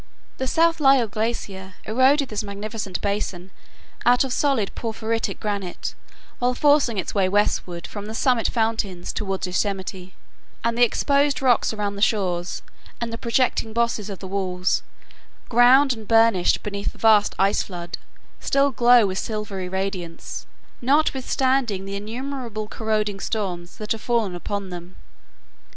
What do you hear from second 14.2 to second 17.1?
walls, ground and burnished beneath the